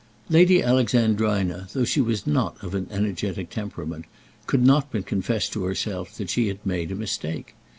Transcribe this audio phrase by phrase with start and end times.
[0.31, 4.05] Lady Alexandrina, though she was not of an energetic temperament,
[4.47, 7.53] could not but confess to herself that she had made a mistake.